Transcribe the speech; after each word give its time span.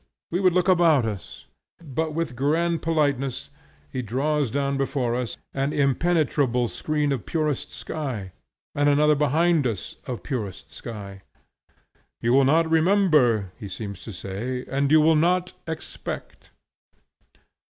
We 0.31 0.39
would 0.39 0.53
look 0.53 0.67
about 0.67 1.05
us, 1.05 1.45
but 1.79 2.15
with 2.15 2.35
grand 2.35 2.81
politeness 2.81 3.51
he 3.91 4.01
draws 4.01 4.49
down 4.49 4.75
before 4.75 5.13
us 5.13 5.37
an 5.53 5.73
impenetrable 5.73 6.67
screen 6.69 7.11
of 7.11 7.27
purest 7.27 7.69
sky, 7.69 8.31
and 8.73 8.89
another 8.89 9.13
behind 9.13 9.67
us 9.67 9.97
of 10.07 10.23
purest 10.23 10.71
sky. 10.71 11.21
'You 12.19 12.33
will 12.33 12.45
not 12.45 12.67
remember,' 12.67 13.51
he 13.59 13.67
seems 13.67 14.01
to 14.05 14.11
say, 14.11 14.65
`and 14.67 14.89
you 14.89 14.99
will 15.01 15.13
not 15.15 15.53
expect.' 15.67 16.49